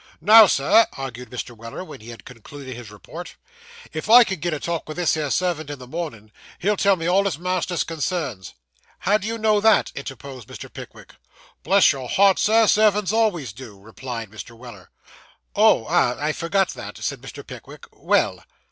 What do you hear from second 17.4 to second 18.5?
Pickwick. 'Well.